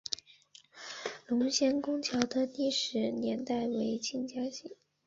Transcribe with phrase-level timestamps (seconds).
[1.27, 4.71] 龙仙拱桥的历史年代为清嘉庆。